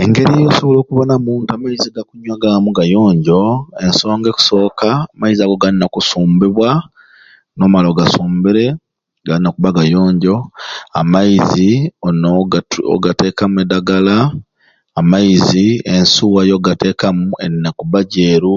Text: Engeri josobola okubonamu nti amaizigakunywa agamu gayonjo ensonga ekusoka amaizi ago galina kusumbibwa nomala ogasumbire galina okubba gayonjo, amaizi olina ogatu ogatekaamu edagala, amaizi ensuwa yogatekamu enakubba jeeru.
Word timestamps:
Engeri 0.00 0.34
josobola 0.46 0.78
okubonamu 0.82 1.30
nti 1.40 1.50
amaizigakunywa 1.56 2.34
agamu 2.36 2.68
gayonjo 2.78 3.40
ensonga 3.84 4.26
ekusoka 4.30 4.88
amaizi 5.14 5.40
ago 5.42 5.56
galina 5.62 5.86
kusumbibwa 5.94 6.70
nomala 7.58 7.86
ogasumbire 7.90 8.64
galina 9.26 9.48
okubba 9.50 9.76
gayonjo, 9.78 10.36
amaizi 11.00 11.70
olina 12.06 12.28
ogatu 12.40 12.78
ogatekaamu 12.94 13.56
edagala, 13.64 14.16
amaizi 15.00 15.64
ensuwa 15.94 16.40
yogatekamu 16.50 17.26
enakubba 17.44 17.98
jeeru. 18.12 18.56